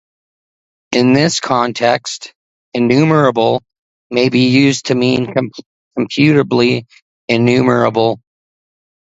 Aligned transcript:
In 0.93 1.13
this 1.13 1.39
context, 1.39 2.33
enumerable 2.73 3.61
may 4.09 4.29
be 4.29 4.47
used 4.47 4.87
to 4.87 4.95
mean 4.95 5.31
computably 5.95 6.87
enumerable. 7.27 8.19